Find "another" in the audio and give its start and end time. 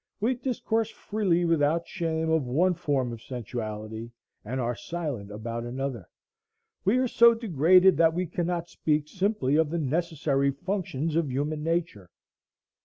5.63-6.09